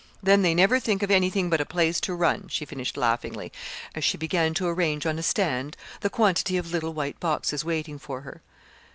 [0.23, 3.51] Then they never think of anything but a place to run," she finished laughingly,
[3.93, 7.99] as she began to arrange on a stand the quantity of little white boxes waiting
[7.99, 8.41] for her.